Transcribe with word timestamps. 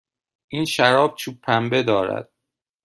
این 0.47 0.65
شراب 0.65 1.15
چوب 1.15 1.41
پنبه 1.41 1.83
دارد. 1.83 2.31